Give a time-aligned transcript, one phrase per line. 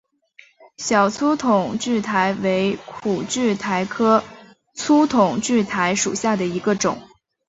[0.77, 4.23] 小粗筒苣苔为苦苣苔科
[4.73, 6.99] 粗筒苣苔属下的一个种。